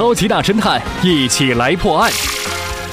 [0.00, 2.10] 超级大侦探一起来破案。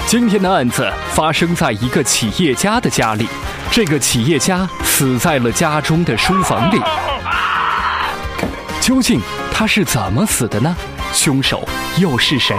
[0.07, 3.25] 今天的案子发生在一个企业家的家里，
[3.71, 6.77] 这个企业家死在了家中的书房里。
[8.81, 9.21] 究竟
[9.53, 10.75] 他是怎么死的呢？
[11.13, 11.65] 凶手
[11.97, 12.57] 又是谁？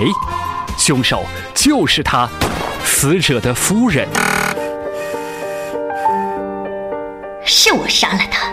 [0.79, 2.27] 凶手就是他，
[2.83, 4.09] 死者的夫人。
[7.45, 8.51] 是我杀了他，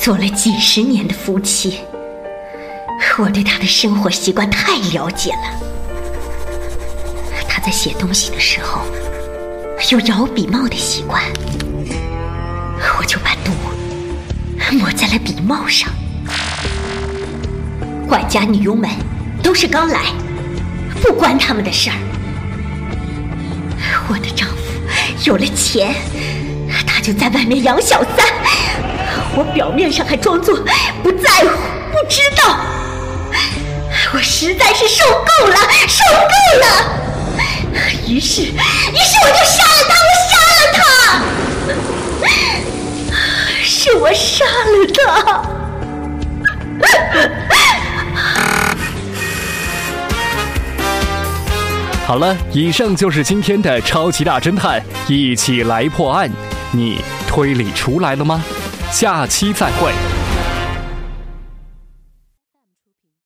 [0.00, 1.78] 做了几十年的夫妻，
[3.18, 5.48] 我对他的生活习惯太了解了。
[7.48, 8.82] 他在写东西的时候
[9.90, 11.22] 有摇笔帽的习惯，
[12.98, 13.52] 我就把毒
[14.76, 15.88] 抹在了笔帽上。
[18.06, 18.90] 管家女佣们
[19.42, 20.12] 都是刚来，
[21.00, 21.96] 不关他们的事儿。
[24.08, 24.56] 我的丈夫
[25.24, 25.94] 有了钱。
[26.86, 28.26] 他就在外面养小三，
[29.34, 30.56] 我表面上还装作
[31.02, 31.65] 不在乎、
[34.46, 35.56] 实在是受够了，
[35.88, 36.30] 受够
[36.60, 36.64] 了。
[38.06, 38.54] 于是，于是
[39.24, 40.80] 我就杀了他，我杀了他，
[43.64, 45.02] 是我杀了他。
[52.06, 56.30] 好了，以上就是今天的超级大侦探，一起来破案。
[56.70, 58.40] 你推理出来了吗？
[58.92, 59.90] 下期再会。